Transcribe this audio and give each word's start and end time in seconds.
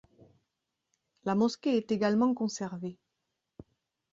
La 1.25 1.35
mosquée 1.35 1.77
est 1.77 1.91
également 1.91 2.33
conservée. 2.33 2.97